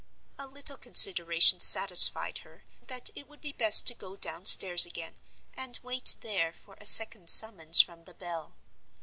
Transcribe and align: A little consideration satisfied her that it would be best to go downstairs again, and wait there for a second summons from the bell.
A 0.39 0.47
little 0.47 0.77
consideration 0.77 1.59
satisfied 1.59 2.39
her 2.39 2.63
that 2.87 3.11
it 3.13 3.27
would 3.27 3.39
be 3.39 3.51
best 3.51 3.85
to 3.85 3.93
go 3.93 4.15
downstairs 4.15 4.83
again, 4.83 5.13
and 5.53 5.79
wait 5.83 6.15
there 6.21 6.51
for 6.53 6.73
a 6.81 6.87
second 6.87 7.29
summons 7.29 7.81
from 7.81 8.05
the 8.05 8.15
bell. 8.15 8.55